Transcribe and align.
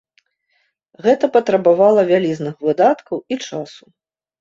Гэта 1.09 1.25
патрабавала 1.35 2.01
вялізных 2.15 2.55
выдаткаў 2.67 3.25
і 3.33 3.43
часу. 3.47 3.83